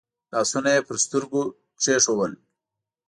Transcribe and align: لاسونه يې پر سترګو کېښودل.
لاسونه 0.31 0.69
يې 0.75 0.81
پر 0.87 0.95
سترګو 1.05 1.41
کېښودل. 1.81 2.31